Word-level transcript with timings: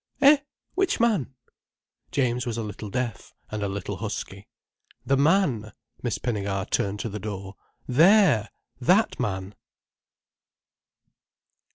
"Eh? 0.19 0.39
Which 0.73 0.99
man?" 0.99 1.35
James 2.09 2.47
was 2.47 2.57
a 2.57 2.63
little 2.63 2.89
deaf, 2.89 3.35
and 3.51 3.61
a 3.61 3.67
little 3.67 3.97
husky. 3.97 4.47
"The 5.05 5.15
man—" 5.15 5.73
Miss 6.01 6.17
Pinnegar 6.17 6.65
turned 6.71 6.99
to 7.01 7.09
the 7.09 7.19
door. 7.19 7.53
"There! 7.87 8.49
That 8.79 9.19
man!" 9.19 9.53